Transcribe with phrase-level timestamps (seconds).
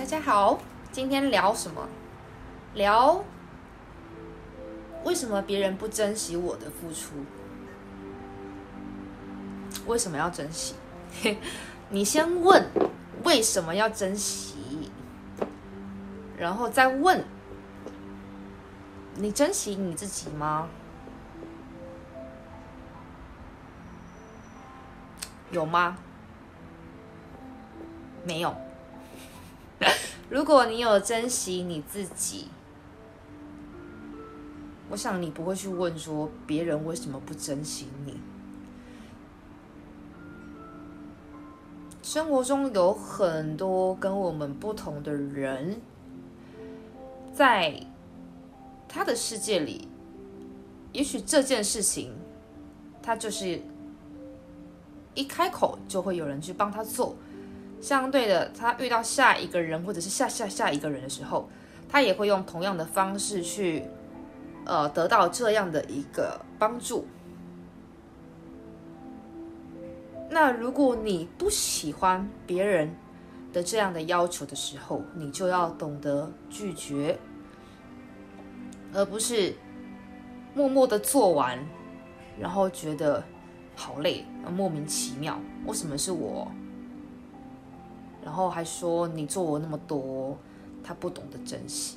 [0.00, 0.58] 大家好，
[0.90, 1.86] 今天聊什么？
[2.72, 3.22] 聊
[5.04, 7.16] 为什么别人不珍惜我的付出？
[9.86, 10.74] 为什么要珍惜？
[11.90, 12.66] 你先问
[13.24, 14.90] 为什么要珍惜，
[16.38, 17.22] 然后再问
[19.16, 20.66] 你珍惜你自己吗？
[25.50, 25.98] 有吗？
[28.24, 28.56] 没有。
[30.30, 32.46] 如果你有珍惜你自己，
[34.88, 38.16] 我想你不会去问说别人为什么不珍惜你。
[42.00, 45.80] 生活中有很多跟我们不同的人，
[47.34, 47.84] 在
[48.88, 49.88] 他的世界里，
[50.92, 52.12] 也许这件事情，
[53.02, 53.60] 他就是
[55.14, 57.16] 一开口就会有人去帮他做。
[57.80, 61.48] 相对的，他遇到下一个人或者是下下下一个人的时候，
[61.88, 63.84] 他也会用同样的方式去，
[64.66, 67.06] 呃，得到这样的一个帮助。
[70.28, 72.94] 那如果你不喜欢别人
[73.52, 77.18] 的这样的要求的时候，你就要懂得拒绝，
[78.92, 79.56] 而不是
[80.54, 81.58] 默默的做完，
[82.38, 83.24] 然后觉得
[83.74, 85.36] 好累，莫名其妙，
[85.66, 86.46] 为什么是我？
[88.30, 90.38] 然后还说你做我那么多，
[90.84, 91.96] 他不懂得珍惜。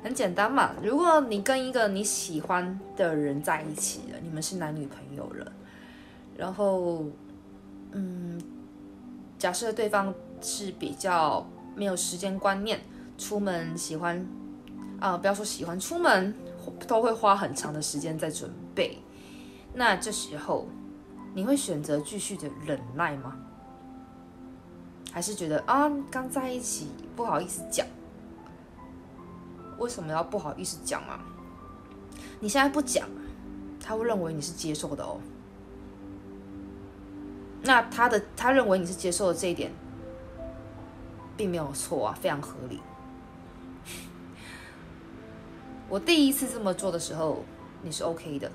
[0.00, 5.52] 很简单嘛，如果你跟一个你喜欢的人在一起了，你们是男女朋友了，
[6.36, 7.04] 然后，
[7.90, 8.40] 嗯，
[9.36, 11.44] 假设对方是比较
[11.74, 12.80] 没有时间观念，
[13.18, 14.24] 出门喜欢
[15.00, 16.32] 啊，不要说喜欢，出门
[16.86, 18.98] 都会花很长的时间在准备，
[19.74, 20.68] 那这时候
[21.34, 23.36] 你会选择继续的忍耐吗？
[25.14, 27.86] 还是觉得啊，刚在一起不好意思讲，
[29.78, 31.20] 为什么要不好意思讲啊？
[32.40, 33.08] 你现在不讲，
[33.80, 35.20] 他会认为你是接受的哦。
[37.62, 39.70] 那他的他认为你是接受的这一点，
[41.36, 42.80] 并没有错啊，非常合理。
[45.88, 47.44] 我第一次这么做的时候，
[47.82, 48.50] 你是 OK 的。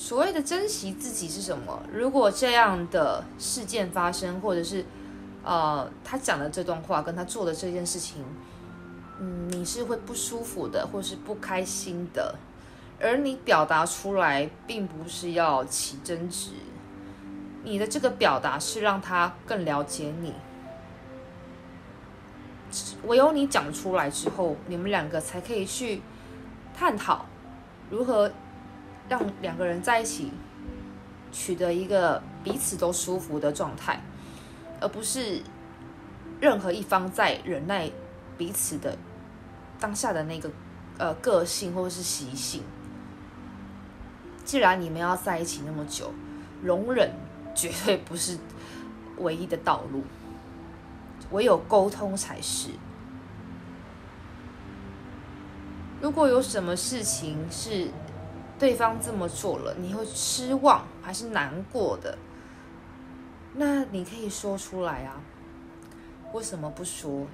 [0.00, 1.78] 所谓的珍惜自己是什么？
[1.92, 4.82] 如果这样的事件发生，或者是，
[5.44, 8.24] 呃，他讲的这段话跟他做的这件事情，
[9.20, 12.34] 嗯，你是会不舒服的，或是不开心的，
[12.98, 16.52] 而你表达出来，并不是要起争执，
[17.62, 20.32] 你的这个表达是让他更了解你，
[23.04, 26.00] 唯有你讲出来之后，你们两个才可以去
[26.74, 27.26] 探讨
[27.90, 28.32] 如何。
[29.10, 30.30] 让两个人在一起
[31.32, 34.00] 取得一个彼此都舒服的状态，
[34.80, 35.42] 而不是
[36.40, 37.90] 任何一方在忍耐
[38.38, 38.96] 彼此的
[39.80, 40.48] 当下的那个
[40.96, 42.62] 呃个性或者是习性。
[44.44, 46.12] 既然你们要在一起那么久，
[46.62, 47.10] 容忍
[47.52, 48.38] 绝对不是
[49.18, 50.04] 唯一的道路，
[51.32, 52.68] 唯有沟通才是。
[56.00, 57.90] 如果有什么事情是，
[58.60, 62.18] 对方这么做了，你会失望还是难过的？
[63.54, 65.18] 那你可以说出来啊，
[66.34, 67.26] 为什么不说？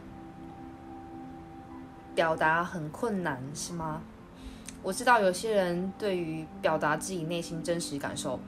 [2.14, 4.00] 表达很困难是吗？
[4.84, 8.38] 我知道有些人对于表达自己内心真实感受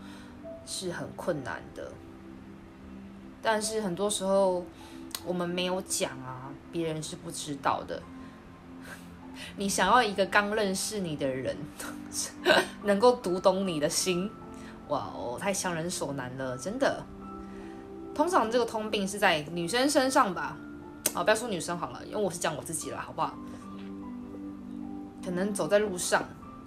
[0.65, 1.91] 是很困难的，
[3.43, 4.65] 但是很多时候
[5.27, 8.01] 我们没有讲啊，别人是不知道的。
[9.59, 11.57] 你想要一个刚认识你的人，
[12.85, 14.31] 能够读懂你的心，
[14.87, 17.05] 哇哦，太强人所难了，真的。
[18.15, 20.57] 通常这个通病是在女生身上吧？
[21.13, 23.35] 啊，不要说女生好了，因为我是讲我自己了，好不好？
[25.25, 26.23] 可能走在路上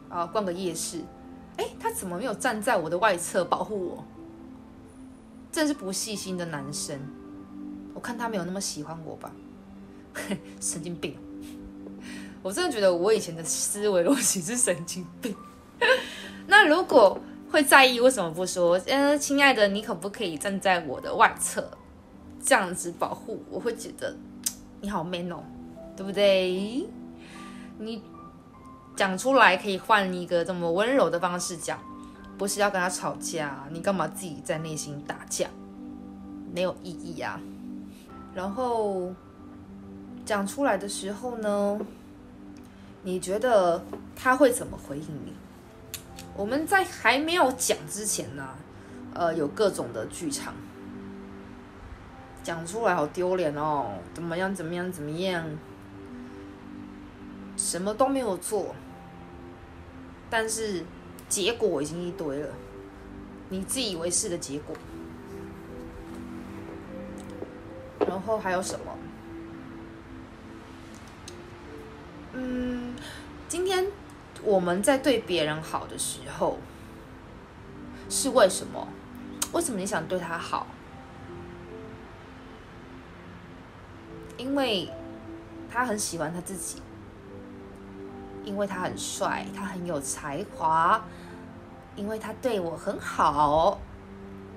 [0.10, 1.00] 啊，逛个夜市，
[1.56, 4.04] 哎，他怎么没有站在我的外侧保护我？
[5.50, 7.00] 真是不细心的男生。
[7.94, 9.32] 我看他没有那么喜欢我吧？
[10.60, 11.16] 神经病。
[12.44, 15.36] 我真的觉得我以前的思维逻辑是神经病。
[16.48, 17.20] 那如果
[17.52, 18.80] 会在意，为什么不说？
[18.88, 21.70] 嗯，亲爱的，你可不可以站在我的外侧，
[22.44, 23.44] 这样子保护？
[23.50, 24.16] 我会觉得
[24.80, 25.44] 你好 man 哦，
[25.96, 26.88] 对不对？
[27.78, 28.02] 你
[28.96, 31.80] 讲出来可以换一个这么温柔的方式讲，
[32.38, 33.68] 不是要跟他吵架。
[33.72, 35.48] 你干嘛自己在内心打架？
[36.54, 37.40] 没有意义啊。
[38.34, 39.14] 然后
[40.26, 41.80] 讲出来的时候呢？
[43.04, 43.84] 你觉得
[44.16, 45.34] 他会怎么回应你？
[46.36, 48.50] 我们在还没有讲之前呢，
[49.14, 50.54] 呃，有各种的剧场。
[52.44, 55.46] 讲出来好丢脸哦，怎么样怎么样怎么样，
[57.56, 58.74] 什么都没有做，
[60.30, 60.84] 但是
[61.30, 62.50] 结果已经一堆了，
[63.50, 64.76] 你自以为是的结果。
[68.08, 68.98] 然后还有什么？
[72.34, 72.61] 嗯，
[74.44, 76.58] 我们在对别人好的时候，
[78.10, 78.88] 是为什么？
[79.54, 80.68] 为什么你想对他好？
[84.38, 84.90] 因为
[85.72, 86.82] 他很喜欢他自己，
[88.44, 91.04] 因为他很帅，他很有才华，
[91.96, 93.80] 因为他对我很好，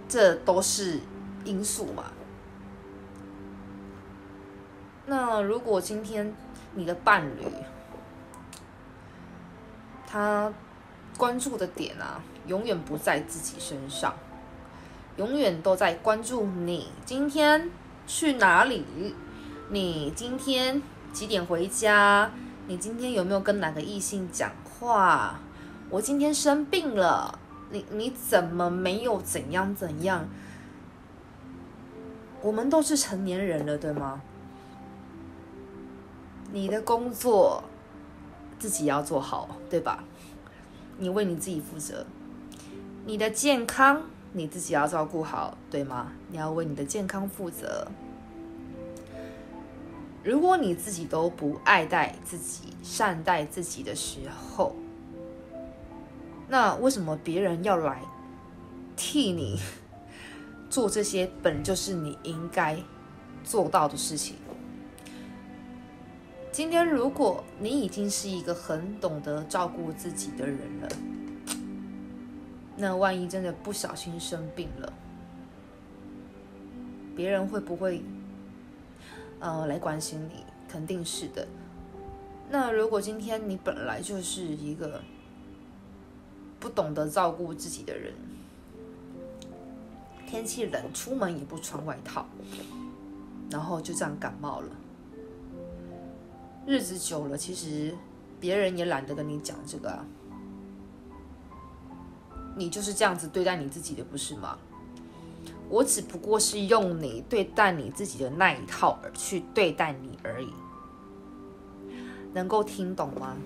[0.08, 1.00] 这都是
[1.44, 2.04] 因素嘛。
[5.06, 6.32] 那如果今天
[6.72, 7.46] 你的伴侣，
[10.14, 10.52] 他
[11.16, 14.14] 关注的点啊，永远不在自己身上，
[15.16, 17.68] 永远都在关注你今天
[18.06, 18.84] 去哪里，
[19.70, 20.80] 你今天
[21.12, 22.30] 几点回家，
[22.68, 25.40] 你今天有没有跟哪个异性讲话？
[25.90, 27.36] 我今天生病了，
[27.72, 30.28] 你你怎么没有怎样怎样？
[32.40, 34.20] 我们都是成年人了，对吗？
[36.52, 37.64] 你的工作
[38.64, 40.02] 自己要做好，对吧？
[40.96, 42.06] 你为你自己负责。
[43.04, 44.00] 你的健康
[44.32, 46.12] 你自己要照顾好，对吗？
[46.30, 47.86] 你要为你的健康负责。
[50.22, 54.74] 如果你自己都不爱戴自己、善待自己的时候，
[56.48, 58.00] 那为什么别人要来
[58.96, 59.60] 替你
[60.70, 62.78] 做这些本就是你应该
[63.44, 64.36] 做到的事情？
[66.54, 70.88] 今天，如果你已经是一个很懂得照顾自己的人了，
[72.76, 74.92] 那万一真的不小心生病了，
[77.16, 78.04] 别人会不会
[79.40, 80.44] 呃来关心你？
[80.68, 81.44] 肯定是的。
[82.48, 85.02] 那如果今天你本来就是一个
[86.60, 88.12] 不懂得照顾自己的人，
[90.24, 92.24] 天气冷，出门也不穿外套，
[93.50, 94.68] 然后就这样感冒了。
[96.66, 97.94] 日子久了，其实
[98.40, 100.04] 别人也懒得跟你讲这个啊。
[102.56, 104.56] 你就是这样子对待你自己的，不是吗？
[105.68, 110.52] 我只不过是用你对待你自己的那一套去对待你而已，
[112.32, 113.36] 能够听懂吗？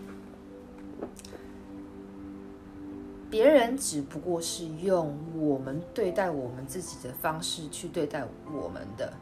[3.30, 9.12] 别人只不过是用我们对待我们自己的方式去对待我们的。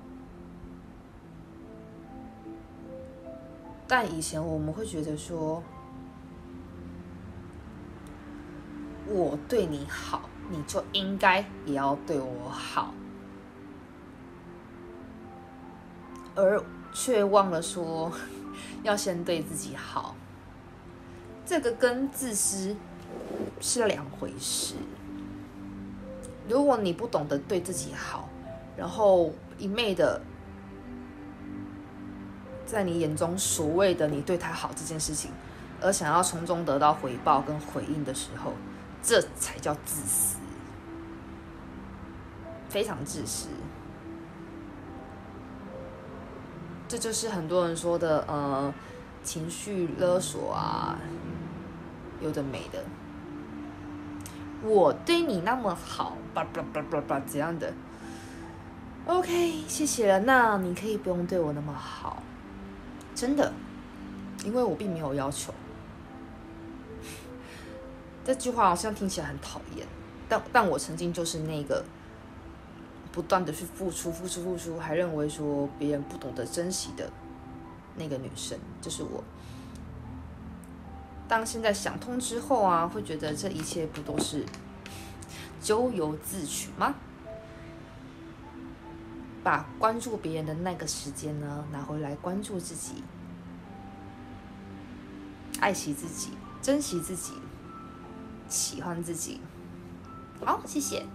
[3.89, 5.63] 但以前我们会觉得说，
[9.07, 12.93] 我对你好，你就应该也要对我好，
[16.35, 16.61] 而
[16.93, 18.11] 却忘了说
[18.83, 20.17] 要先对自己好。
[21.45, 22.75] 这个跟自私
[23.61, 24.75] 是两回事。
[26.49, 28.29] 如果你不懂得对自己好，
[28.77, 30.21] 然后一昧的。
[32.67, 35.31] 在你眼中，所谓的你对他好这件事情，
[35.81, 38.53] 而想要从中得到回报跟回应的时候，
[39.03, 40.39] 这才叫自私，
[42.69, 43.49] 非常自私。
[46.89, 48.73] 这就是很多人说的，呃，
[49.23, 50.99] 情绪勒索啊，
[52.21, 52.85] 有的没的。
[54.63, 57.73] 我对你那么好，叭叭叭叭叭怎样的
[59.07, 60.21] ？OK，谢谢了。
[60.21, 62.23] 那你可以不用对我那么好。
[63.17, 63.51] 真的，
[64.45, 65.53] 因为我并没有要求。
[68.25, 69.87] 这句话好像听起来很讨厌，
[70.29, 71.83] 但但我曾经就是那个
[73.11, 77.11] 不断的去付出、付出、付出，还认为说别人不懂得珍惜的
[77.97, 79.25] 那个女生，就是我。
[81.27, 84.45] 当现在想通之后啊，会觉得这一切不都是
[85.61, 86.95] 咎由自取吗？
[89.47, 93.05] 把关注别人的那个时间呢，拿回来关注自己，
[95.61, 97.35] 爱惜自己，珍惜自己，
[98.49, 99.41] 喜欢自己。
[100.45, 101.07] 好，谢谢。